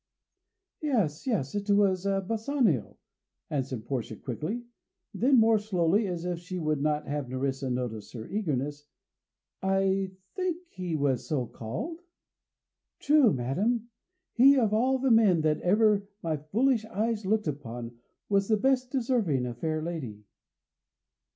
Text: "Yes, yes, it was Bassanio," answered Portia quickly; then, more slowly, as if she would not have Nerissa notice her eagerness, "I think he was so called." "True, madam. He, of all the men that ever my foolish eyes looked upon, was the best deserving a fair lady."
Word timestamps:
"Yes, 0.81 1.27
yes, 1.27 1.53
it 1.53 1.69
was 1.69 2.05
Bassanio," 2.05 2.97
answered 3.51 3.85
Portia 3.85 4.15
quickly; 4.15 4.65
then, 5.13 5.37
more 5.39 5.59
slowly, 5.59 6.07
as 6.07 6.25
if 6.25 6.39
she 6.39 6.57
would 6.57 6.81
not 6.81 7.05
have 7.07 7.29
Nerissa 7.29 7.69
notice 7.69 8.11
her 8.13 8.25
eagerness, 8.27 8.87
"I 9.61 10.13
think 10.33 10.63
he 10.71 10.95
was 10.95 11.27
so 11.27 11.45
called." 11.45 12.01
"True, 12.97 13.31
madam. 13.31 13.89
He, 14.33 14.57
of 14.57 14.73
all 14.73 14.97
the 14.97 15.11
men 15.11 15.41
that 15.41 15.61
ever 15.61 16.07
my 16.23 16.35
foolish 16.37 16.83
eyes 16.85 17.23
looked 17.27 17.45
upon, 17.47 17.99
was 18.27 18.47
the 18.47 18.57
best 18.57 18.89
deserving 18.89 19.45
a 19.45 19.53
fair 19.53 19.83
lady." 19.83 20.23